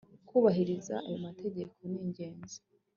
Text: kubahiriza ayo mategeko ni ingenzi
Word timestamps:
kubahiriza 0.27 0.95
ayo 1.07 1.17
mategeko 1.25 1.75
ni 1.89 1.97
ingenzi 2.03 2.57